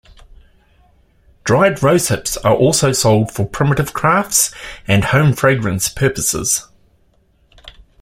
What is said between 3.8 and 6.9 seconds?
crafts and home fragrance purposes.